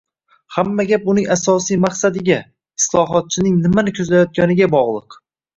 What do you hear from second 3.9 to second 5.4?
ko‘zlayotganiga bog‘liq.